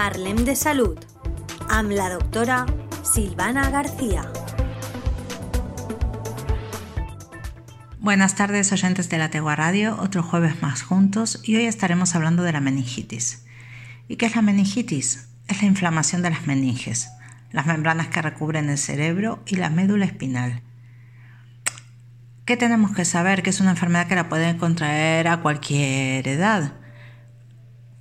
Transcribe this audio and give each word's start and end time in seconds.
Parlem 0.00 0.46
de 0.46 0.54
Salud 0.56 0.96
amb 1.68 1.90
la 1.92 2.06
doctora 2.08 2.62
Silvana 3.04 3.68
García. 3.68 4.22
Buenas 7.98 8.34
tardes 8.34 8.72
oyentes 8.72 9.10
de 9.10 9.18
la 9.18 9.28
Tegua 9.28 9.56
Radio, 9.56 9.98
otro 10.00 10.22
jueves 10.22 10.62
más 10.62 10.80
juntos 10.80 11.42
y 11.44 11.56
hoy 11.56 11.66
estaremos 11.66 12.14
hablando 12.14 12.42
de 12.44 12.52
la 12.52 12.62
meningitis. 12.62 13.44
¿Y 14.08 14.16
qué 14.16 14.24
es 14.24 14.36
la 14.36 14.40
meningitis? 14.40 15.28
Es 15.48 15.60
la 15.60 15.68
inflamación 15.68 16.22
de 16.22 16.30
las 16.30 16.46
meninges, 16.46 17.10
las 17.52 17.66
membranas 17.66 18.08
que 18.08 18.22
recubren 18.22 18.70
el 18.70 18.78
cerebro 18.78 19.42
y 19.44 19.56
la 19.56 19.68
médula 19.68 20.06
espinal. 20.06 20.62
¿Qué 22.46 22.56
tenemos 22.56 22.92
que 22.92 23.04
saber? 23.04 23.42
Que 23.42 23.50
es 23.50 23.60
una 23.60 23.72
enfermedad 23.72 24.06
que 24.06 24.14
la 24.14 24.30
puede 24.30 24.56
contraer 24.56 25.28
a 25.28 25.42
cualquier 25.42 26.26
edad 26.26 26.79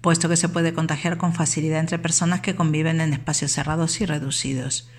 puesto 0.01 0.29
que 0.29 0.37
se 0.37 0.49
puede 0.49 0.73
contagiar 0.73 1.17
con 1.17 1.33
facilidad 1.33 1.79
entre 1.79 1.99
personas 1.99 2.41
que 2.41 2.55
conviven 2.55 3.01
en 3.01 3.13
espacios 3.13 3.51
cerrados 3.51 3.99
y 4.01 4.05
reducidos. 4.05 4.89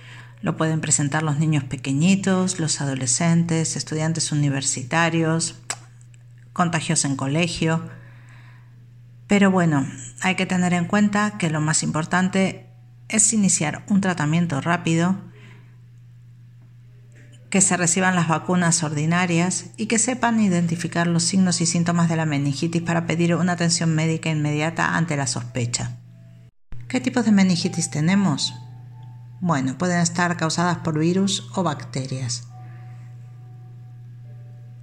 Lo 0.43 0.57
pueden 0.57 0.81
presentar 0.81 1.23
los 1.23 1.39
niños 1.39 1.65
pequeñitos, 1.65 2.61
los 2.61 2.81
adolescentes, 2.81 3.77
estudiantes 3.77 4.33
universitarios, 4.33 5.57
contagios 6.53 7.05
en 7.05 7.17
colegio. 7.17 7.89
Pero 9.27 9.51
bueno, 9.51 9.87
hay 10.23 10.35
que 10.35 10.47
tener 10.47 10.73
en 10.73 10.87
cuenta 10.87 11.39
que 11.39 11.51
lo 11.51 11.61
más 11.61 11.83
importante 11.83 12.67
es 13.09 13.33
iniciar 13.33 13.85
un 13.89 14.01
tratamiento 14.01 14.61
rápido 14.61 15.30
que 17.51 17.61
se 17.61 17.77
reciban 17.77 18.15
las 18.15 18.29
vacunas 18.29 18.85
ordinarias 18.85 19.67
y 19.77 19.87
que 19.87 19.99
sepan 19.99 20.41
identificar 20.41 21.09
los 21.09 21.25
signos 21.25 21.61
y 21.61 21.67
síntomas 21.67 22.09
de 22.09 22.15
la 22.15 22.25
meningitis 22.25 22.81
para 22.81 23.07
pedir 23.07 23.35
una 23.35 23.53
atención 23.53 23.93
médica 23.93 24.31
inmediata 24.31 24.97
ante 24.97 25.17
la 25.17 25.27
sospecha. 25.27 25.97
¿Qué 26.87 27.01
tipos 27.01 27.25
de 27.25 27.33
meningitis 27.33 27.91
tenemos? 27.91 28.55
Bueno, 29.41 29.77
pueden 29.77 30.01
estar 30.01 30.37
causadas 30.37 30.79
por 30.79 30.99
virus 30.99 31.51
o 31.55 31.65
bacterias. 31.65 32.45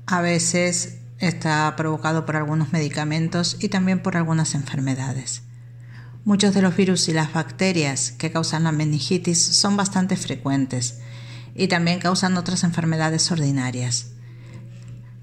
A 0.05 0.19
veces 0.19 0.99
está 1.19 1.73
provocado 1.77 2.25
por 2.25 2.35
algunos 2.35 2.73
medicamentos 2.73 3.57
y 3.61 3.69
también 3.69 4.01
por 4.03 4.17
algunas 4.17 4.55
enfermedades. 4.55 5.43
Muchos 6.25 6.53
de 6.53 6.61
los 6.61 6.75
virus 6.75 7.07
y 7.07 7.13
las 7.13 7.31
bacterias 7.31 8.11
que 8.11 8.31
causan 8.31 8.65
la 8.65 8.73
meningitis 8.73 9.41
son 9.41 9.77
bastante 9.77 10.17
frecuentes 10.17 10.99
y 11.57 11.67
también 11.67 11.99
causan 11.99 12.37
otras 12.37 12.63
enfermedades 12.63 13.29
ordinarias. 13.31 14.11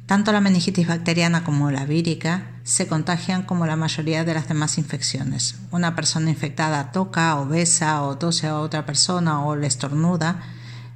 Tanto 0.07 0.33
la 0.33 0.43
meningitis 0.43 0.87
bacteriana 0.87 1.45
como 1.45 1.71
la 1.71 1.87
vírica 1.87 2.51
se 2.63 2.87
contagian 2.87 3.43
como 3.43 3.65
la 3.65 3.77
mayoría 3.77 4.25
de 4.25 4.35
las 4.35 4.49
demás 4.49 4.77
infecciones. 4.77 5.57
Una 5.71 5.95
persona 5.95 6.29
infectada 6.29 6.93
toca 6.93 7.41
o 7.41 7.47
besa 7.47 8.03
o 8.03 8.19
tose 8.19 8.47
a 8.47 8.59
otra 8.59 8.85
persona 8.85 9.43
o 9.45 9.57
le 9.57 9.67
estornuda 9.67 10.43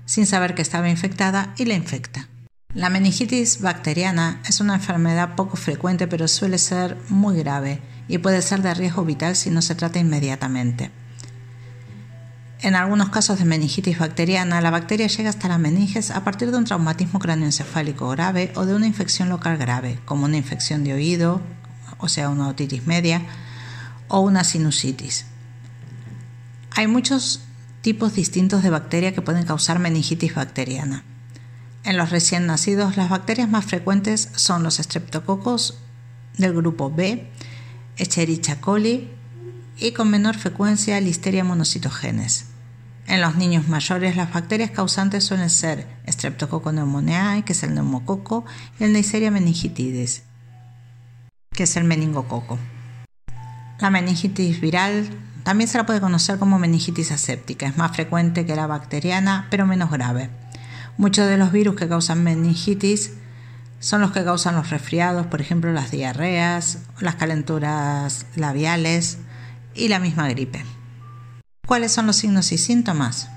sin 0.04 0.26
saber 0.26 0.54
que 0.54 0.62
estaba 0.62 0.90
infectada 0.90 1.54
y 1.56 1.64
la 1.64 1.74
infecta. 1.74 2.28
La 2.74 2.90
meningitis 2.90 3.62
bacteriana 3.62 4.42
es 4.46 4.60
una 4.60 4.74
enfermedad 4.74 5.36
poco 5.36 5.56
frecuente 5.56 6.06
pero 6.06 6.28
suele 6.28 6.58
ser 6.58 6.98
muy 7.08 7.38
grave 7.38 7.80
y 8.08 8.18
puede 8.18 8.42
ser 8.42 8.60
de 8.60 8.74
riesgo 8.74 9.04
vital 9.04 9.36
si 9.36 9.50
no 9.50 9.62
se 9.62 9.74
trata 9.74 9.98
inmediatamente. 9.98 10.90
En 12.60 12.74
algunos 12.74 13.10
casos 13.10 13.38
de 13.38 13.44
meningitis 13.44 14.00
bacteriana, 14.00 14.60
la 14.60 14.70
bacteria 14.70 15.06
llega 15.06 15.30
hasta 15.30 15.46
la 15.46 15.58
meninges 15.58 16.10
a 16.10 16.24
partir 16.24 16.50
de 16.50 16.58
un 16.58 16.64
traumatismo 16.64 17.20
cráneoencefálico 17.20 18.08
grave 18.08 18.52
o 18.56 18.66
de 18.66 18.74
una 18.74 18.88
infección 18.88 19.28
local 19.28 19.56
grave, 19.58 20.00
como 20.04 20.24
una 20.24 20.38
infección 20.38 20.82
de 20.82 20.92
oído, 20.92 21.40
o 21.98 22.08
sea, 22.08 22.28
una 22.28 22.48
otitis 22.48 22.84
media, 22.84 23.22
o 24.08 24.20
una 24.20 24.42
sinusitis. 24.42 25.26
Hay 26.74 26.88
muchos 26.88 27.42
tipos 27.80 28.14
distintos 28.14 28.64
de 28.64 28.70
bacteria 28.70 29.14
que 29.14 29.22
pueden 29.22 29.44
causar 29.44 29.78
meningitis 29.78 30.34
bacteriana. 30.34 31.04
En 31.84 31.96
los 31.96 32.10
recién 32.10 32.46
nacidos, 32.46 32.96
las 32.96 33.08
bacterias 33.08 33.48
más 33.48 33.66
frecuentes 33.66 34.30
son 34.34 34.64
los 34.64 34.78
streptococos 34.78 35.78
del 36.38 36.54
grupo 36.54 36.90
B, 36.90 37.30
Escherichia 37.96 38.60
coli, 38.60 39.10
y 39.78 39.92
con 39.92 40.10
menor 40.10 40.36
frecuencia 40.36 41.00
Listeria 41.00 41.44
monocitogenes. 41.44 42.47
En 43.08 43.22
los 43.22 43.36
niños 43.36 43.68
mayores 43.68 44.16
las 44.16 44.34
bacterias 44.34 44.70
causantes 44.70 45.24
suelen 45.24 45.48
ser 45.48 45.86
Streptococcus 46.06 46.72
pneumoniae, 46.72 47.42
que 47.42 47.54
es 47.54 47.62
el 47.62 47.74
neumococo, 47.74 48.44
y 48.78 48.84
el 48.84 48.92
Neisseria 48.92 49.30
meningitidis, 49.30 50.24
que 51.50 51.62
es 51.62 51.76
el 51.78 51.84
meningococo. 51.84 52.58
La 53.80 53.88
meningitis 53.88 54.60
viral 54.60 55.08
también 55.42 55.68
se 55.68 55.78
la 55.78 55.86
puede 55.86 56.02
conocer 56.02 56.38
como 56.38 56.58
meningitis 56.58 57.10
aséptica, 57.10 57.66
es 57.66 57.78
más 57.78 57.96
frecuente 57.96 58.44
que 58.44 58.54
la 58.54 58.66
bacteriana, 58.66 59.46
pero 59.48 59.66
menos 59.66 59.90
grave. 59.90 60.28
Muchos 60.98 61.28
de 61.28 61.38
los 61.38 61.50
virus 61.50 61.76
que 61.76 61.88
causan 61.88 62.22
meningitis 62.22 63.14
son 63.80 64.02
los 64.02 64.12
que 64.12 64.22
causan 64.22 64.54
los 64.54 64.68
resfriados, 64.68 65.26
por 65.28 65.40
ejemplo 65.40 65.72
las 65.72 65.90
diarreas, 65.90 66.80
las 67.00 67.14
calenturas 67.14 68.26
labiales, 68.36 69.16
y 69.74 69.88
la 69.88 69.98
misma 69.98 70.28
gripe. 70.28 70.62
¿Cuáles 71.68 71.92
son 71.92 72.06
los 72.06 72.16
signos 72.16 72.50
y 72.52 72.56
síntomas? 72.56 73.28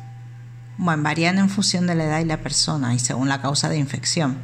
Bueno, 0.78 1.04
varían 1.04 1.38
en 1.38 1.50
función 1.50 1.86
de 1.86 1.96
la 1.96 2.06
edad 2.06 2.22
y 2.22 2.24
la 2.24 2.42
persona 2.42 2.96
y 2.96 3.00
según 3.00 3.28
la 3.28 3.42
causa 3.42 3.68
de 3.68 3.78
infección. 3.78 4.38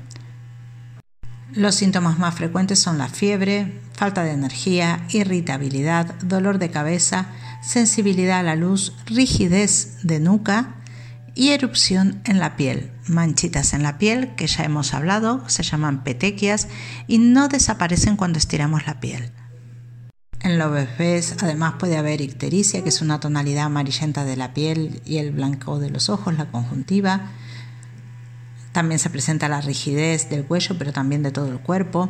Los 1.53 1.75
síntomas 1.75 2.19
más 2.19 2.35
frecuentes 2.35 2.79
son 2.79 2.97
la 2.97 3.07
fiebre, 3.07 3.79
falta 3.93 4.25
de 4.25 4.31
energía, 4.31 5.05
irritabilidad, 5.11 6.15
dolor 6.15 6.59
de 6.59 6.69
cabeza, 6.69 7.27
sensibilidad 7.61 8.39
a 8.39 8.43
la 8.43 8.57
luz, 8.57 8.93
rigidez 9.05 9.99
de 10.03 10.19
nuca 10.19 10.75
y 11.33 11.51
erupción 11.51 12.21
en 12.25 12.39
la 12.39 12.57
piel. 12.57 12.91
Manchitas 13.07 13.71
en 13.71 13.83
la 13.83 13.97
piel, 13.97 14.35
que 14.35 14.47
ya 14.47 14.65
hemos 14.65 14.93
hablado, 14.93 15.47
se 15.47 15.63
llaman 15.63 16.03
petequias 16.03 16.67
y 17.07 17.19
no 17.19 17.47
desaparecen 17.47 18.17
cuando 18.17 18.37
estiramos 18.37 18.85
la 18.85 18.99
piel. 18.99 19.31
En 20.47 20.57
los 20.57 20.71
bebés 20.71 21.35
además 21.41 21.73
puede 21.77 21.97
haber 21.97 22.21
ictericia, 22.21 22.81
que 22.81 22.87
es 22.87 23.01
una 23.01 23.19
tonalidad 23.19 23.65
amarillenta 23.65 24.23
de 24.23 24.37
la 24.37 24.53
piel 24.53 25.01
y 25.03 25.17
el 25.17 25.31
blanco 25.31 25.77
de 25.77 25.89
los 25.89 26.07
ojos, 26.07 26.37
la 26.37 26.45
conjuntiva. 26.45 27.31
También 28.71 28.97
se 28.97 29.09
presenta 29.09 29.49
la 29.49 29.59
rigidez 29.59 30.29
del 30.29 30.45
cuello, 30.45 30.77
pero 30.79 30.93
también 30.93 31.21
de 31.21 31.31
todo 31.31 31.51
el 31.51 31.59
cuerpo. 31.59 32.09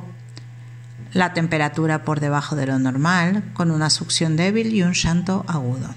La 1.14 1.34
temperatura 1.34 2.04
por 2.04 2.20
debajo 2.20 2.56
de 2.56 2.68
lo 2.68 2.78
normal, 2.78 3.44
con 3.56 3.72
una 3.72 3.90
succión 3.90 4.36
débil 4.36 4.72
y 4.72 4.84
un 4.84 4.94
llanto 4.94 5.44
agudo. 5.48 5.96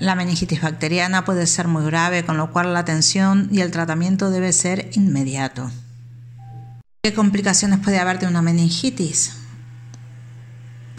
La 0.00 0.16
meningitis 0.16 0.62
bacteriana 0.62 1.24
puede 1.24 1.46
ser 1.46 1.68
muy 1.68 1.84
grave, 1.84 2.24
con 2.24 2.38
lo 2.38 2.50
cual 2.50 2.72
la 2.72 2.80
atención 2.80 3.48
y 3.52 3.60
el 3.60 3.70
tratamiento 3.70 4.30
debe 4.32 4.52
ser 4.52 4.90
inmediato. 4.94 5.70
¿Qué 7.04 7.14
complicaciones 7.14 7.78
puede 7.78 8.00
haber 8.00 8.18
de 8.18 8.26
una 8.26 8.42
meningitis? 8.42 9.36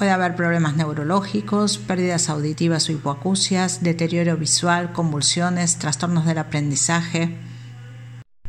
Puede 0.03 0.11
haber 0.11 0.35
problemas 0.35 0.75
neurológicos, 0.75 1.77
pérdidas 1.77 2.27
auditivas 2.27 2.89
o 2.89 2.91
hipoacusias, 2.91 3.83
deterioro 3.83 4.35
visual, 4.35 4.91
convulsiones, 4.91 5.77
trastornos 5.79 6.25
del 6.25 6.39
aprendizaje. 6.39 7.37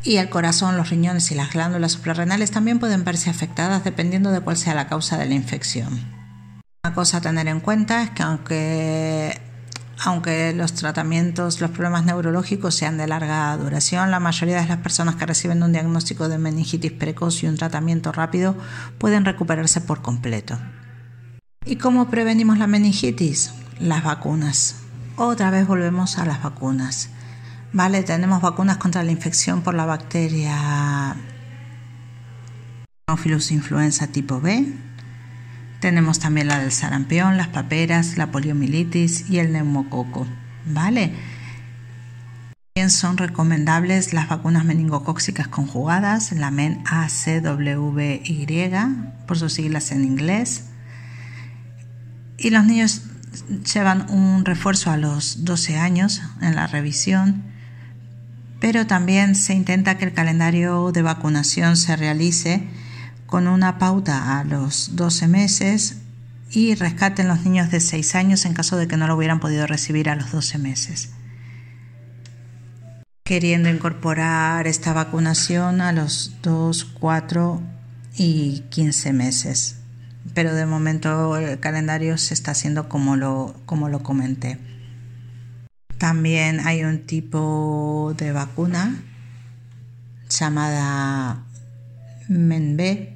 Y 0.03 0.17
el 0.17 0.31
corazón, 0.31 0.77
los 0.77 0.91
riñones 0.91 1.31
y 1.31 1.37
las 1.37 1.53
glándulas 1.53 1.93
suprarrenales 1.93 2.51
también 2.51 2.81
pueden 2.81 3.05
verse 3.05 3.31
afectadas 3.31 3.85
dependiendo 3.85 4.33
de 4.33 4.41
cuál 4.41 4.57
sea 4.57 4.75
la 4.75 4.89
causa 4.89 5.17
de 5.17 5.27
la 5.27 5.35
infección. 5.35 6.01
Una 6.83 6.93
cosa 6.93 7.19
a 7.19 7.21
tener 7.21 7.47
en 7.47 7.61
cuenta 7.61 8.03
es 8.03 8.11
que 8.11 8.25
aunque, 8.25 9.41
aunque 10.05 10.53
los 10.55 10.73
tratamientos, 10.75 11.61
los 11.61 11.71
problemas 11.71 12.05
neurológicos 12.05 12.75
sean 12.75 12.99
de 12.99 13.07
larga 13.07 13.57
duración, 13.57 14.11
la 14.11 14.19
mayoría 14.19 14.61
de 14.61 14.67
las 14.67 14.79
personas 14.79 15.15
que 15.15 15.27
reciben 15.27 15.63
un 15.63 15.71
diagnóstico 15.71 16.29
de 16.29 16.37
meningitis 16.37 16.91
precoz 16.91 17.45
y 17.45 17.47
un 17.47 17.57
tratamiento 17.57 18.11
rápido 18.11 18.57
pueden 18.99 19.25
recuperarse 19.25 19.81
por 19.81 20.03
completo. 20.03 20.59
¿Y 21.67 21.77
cómo 21.77 22.11
prevenimos 22.11 22.59
la 22.59 22.67
meningitis? 22.67 23.55
Las 23.81 24.05
vacunas. 24.05 24.77
Otra 25.17 25.49
vez 25.51 25.67
volvemos 25.67 26.19
a 26.19 26.27
las 26.27 26.43
vacunas. 26.43 27.09
Vale, 27.73 28.03
tenemos 28.03 28.43
vacunas 28.43 28.77
contra 28.77 29.03
la 29.03 29.13
infección 29.13 29.63
por 29.63 29.73
la 29.73 29.87
bacteria 29.87 31.17
Anopheles 33.07 33.51
influenza 33.51 34.09
tipo 34.09 34.43
B. 34.43 34.67
Tenemos 35.81 36.19
también 36.19 36.49
la 36.49 36.59
del 36.59 36.71
sarampión, 36.71 37.39
las 37.39 37.49
paperas, 37.49 38.19
la 38.19 38.31
poliomielitis 38.31 39.31
y 39.31 39.39
el 39.39 39.51
neumococo. 39.53 40.27
Vale. 40.67 41.15
También 42.75 42.91
son 42.91 43.17
recomendables 43.17 44.13
las 44.13 44.29
vacunas 44.29 44.67
meningocóxicas 44.67 45.49
conjugadas, 45.49 46.33
la 46.33 46.51
MEN 46.51 46.83
ACWY, 46.85 48.21
por 49.27 49.39
sus 49.39 49.55
siglas 49.55 49.93
en 49.93 50.05
inglés 50.05 50.65
y 52.39 52.51
los 52.51 52.65
niños 52.65 53.03
llevan 53.73 54.11
un 54.11 54.45
refuerzo 54.45 54.91
a 54.91 54.97
los 54.97 55.45
12 55.45 55.77
años 55.79 56.23
en 56.41 56.55
la 56.55 56.67
revisión, 56.67 57.43
pero 58.61 58.87
también 58.87 59.35
se 59.35 59.55
intenta 59.55 59.99
que 59.99 60.05
el 60.05 60.15
calendario 60.15 60.93
de 60.93 61.03
vacunación 61.03 61.77
se 61.77 61.97
realice 61.97 62.67
con 63.27 63.47
una 63.49 63.79
pauta 63.79 64.39
a 64.39 64.45
los 64.45 64.97
12 64.97 65.29
meses 65.29 65.97
y 66.51 66.75
rescaten 66.75 67.29
los 67.29 67.43
niños 67.43 67.71
de 67.71 67.81
6 67.81 68.15
años 68.15 68.45
en 68.45 68.55
caso 68.55 68.77
de 68.77 68.87
que 68.87 68.97
no 68.97 69.07
lo 69.07 69.17
hubieran 69.17 69.41
podido 69.41 69.67
recibir 69.67 70.09
a 70.09 70.15
los 70.15 70.31
12 70.31 70.59
meses. 70.59 71.11
Queriendo 73.25 73.71
incorporar 73.71 74.67
esta 74.67 74.93
vacunación 74.93 75.81
a 75.81 75.93
los 75.93 76.37
2, 76.43 76.85
4 76.85 77.63
y 78.17 78.61
15 78.71 79.13
meses. 79.13 79.77
Pero 80.33 80.55
de 80.55 80.65
momento 80.65 81.37
el 81.37 81.61
calendario 81.61 82.17
se 82.17 82.33
está 82.35 82.53
haciendo 82.53 82.89
como 82.89 83.17
lo, 83.17 83.55
como 83.67 83.89
lo 83.89 84.03
comenté. 84.03 84.59
También 85.99 86.61
hay 86.67 86.85
un 86.85 87.07
tipo 87.07 88.15
de 88.17 88.33
vacuna 88.33 89.03
llamada 90.29 91.45
MENB 92.29 93.15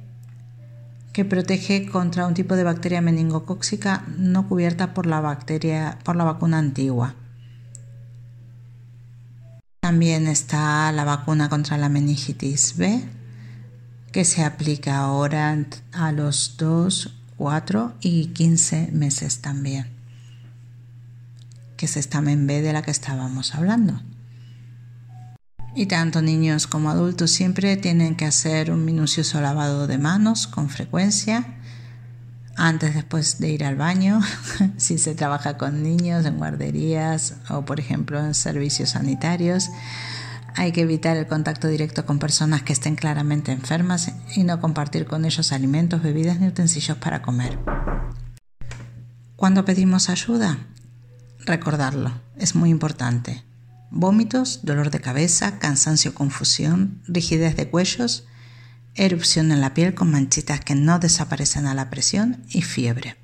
que 1.11 1.25
protege 1.25 1.87
contra 1.87 2.27
un 2.27 2.33
tipo 2.33 2.55
de 2.55 2.63
bacteria 2.63 3.01
meningocóxica 3.01 4.03
no 4.17 4.47
cubierta 4.47 4.93
por 4.93 5.05
la 5.05 5.19
bacteria 5.19 5.97
por 6.03 6.15
la 6.15 6.23
vacuna 6.23 6.59
antigua. 6.59 7.15
También 9.81 10.27
está 10.27 10.91
la 10.91 11.03
vacuna 11.03 11.49
contra 11.49 11.77
la 11.77 11.89
meningitis 11.89 12.77
B, 12.77 13.03
que 14.11 14.25
se 14.25 14.43
aplica 14.43 14.97
ahora 14.97 15.55
a 15.91 16.11
los 16.11 16.55
2, 16.57 17.13
4 17.37 17.93
y 18.01 18.27
15 18.27 18.89
meses 18.91 19.41
también, 19.41 19.87
que 21.77 21.85
es 21.85 21.95
esta 21.97 22.21
B 22.21 22.61
de 22.61 22.73
la 22.73 22.81
que 22.81 22.91
estábamos 22.91 23.55
hablando. 23.55 24.01
Y 25.75 25.85
tanto 25.85 26.21
niños 26.21 26.67
como 26.67 26.89
adultos 26.89 27.31
siempre 27.31 27.77
tienen 27.77 28.15
que 28.15 28.25
hacer 28.25 28.71
un 28.71 28.83
minucioso 28.83 29.39
lavado 29.39 29.87
de 29.87 29.99
manos 29.99 30.47
con 30.47 30.69
frecuencia, 30.69 31.55
antes 32.57 32.93
después 32.95 33.39
de 33.39 33.49
ir 33.49 33.63
al 33.63 33.77
baño, 33.77 34.19
si 34.77 34.97
se 34.97 35.15
trabaja 35.15 35.57
con 35.57 35.81
niños 35.81 36.25
en 36.25 36.37
guarderías 36.37 37.35
o 37.49 37.63
por 37.63 37.79
ejemplo 37.79 38.19
en 38.19 38.33
servicios 38.33 38.89
sanitarios. 38.89 39.69
Hay 40.55 40.71
que 40.71 40.81
evitar 40.81 41.17
el 41.17 41.27
contacto 41.27 41.67
directo 41.67 42.05
con 42.05 42.19
personas 42.19 42.63
que 42.63 42.73
estén 42.73 42.95
claramente 42.95 43.51
enfermas 43.51 44.11
y 44.35 44.43
no 44.43 44.59
compartir 44.59 45.05
con 45.05 45.25
ellos 45.25 45.51
alimentos, 45.51 46.01
bebidas 46.03 46.39
ni 46.39 46.47
utensilios 46.47 46.97
para 46.97 47.21
comer. 47.21 47.59
Cuando 49.35 49.65
pedimos 49.65 50.09
ayuda, 50.09 50.57
recordarlo, 51.45 52.11
es 52.35 52.55
muy 52.55 52.69
importante 52.69 53.43
vómitos, 53.91 54.59
dolor 54.63 54.91
de 54.91 55.01
cabeza, 55.01 55.59
cansancio, 55.59 56.13
confusión, 56.13 57.01
rigidez 57.07 57.55
de 57.55 57.69
cuellos, 57.69 58.25
erupción 58.95 59.51
en 59.51 59.61
la 59.61 59.73
piel 59.73 59.93
con 59.93 60.11
manchitas 60.11 60.59
que 60.59 60.75
no 60.75 60.99
desaparecen 60.99 61.65
a 61.65 61.73
la 61.73 61.89
presión 61.89 62.43
y 62.49 62.61
fiebre. 62.61 63.17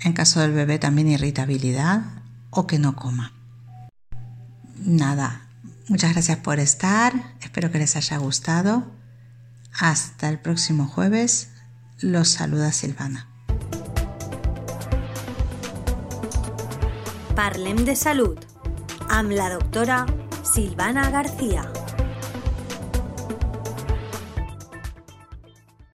En 0.00 0.12
caso 0.12 0.40
del 0.40 0.52
bebé 0.52 0.78
también 0.78 1.08
irritabilidad 1.08 2.02
o 2.50 2.66
que 2.66 2.78
no 2.78 2.94
coma. 2.94 3.33
Nada, 4.84 5.40
muchas 5.88 6.12
gracias 6.12 6.36
por 6.38 6.58
estar, 6.58 7.14
espero 7.40 7.72
que 7.72 7.78
les 7.78 7.96
haya 7.96 8.18
gustado. 8.18 8.84
Hasta 9.80 10.28
el 10.28 10.38
próximo 10.38 10.86
jueves, 10.86 11.48
los 12.00 12.28
saluda 12.28 12.70
Silvana. 12.70 13.26
Parlem 17.34 17.84
de 17.84 17.96
salud 17.96 18.38
amb 19.08 19.32
la 19.32 19.48
doctora 19.48 20.04
Silvana 20.44 21.08
García. 21.10 21.64